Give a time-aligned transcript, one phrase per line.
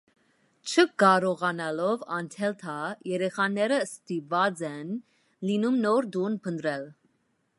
[0.67, 2.77] Չկարողանալով անել դա,
[3.11, 4.97] երեխաները ստիպված են
[5.51, 6.91] լինում նոր տուն փնտրել։